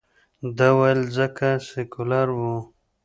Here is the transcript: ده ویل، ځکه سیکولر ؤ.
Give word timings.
ده 0.57 0.67
ویل، 0.77 1.01
ځکه 1.17 1.47
سیکولر 1.69 2.27
ؤ. 2.43 2.55